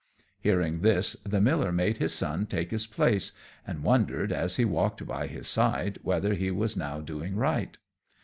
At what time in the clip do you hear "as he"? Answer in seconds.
4.33-4.65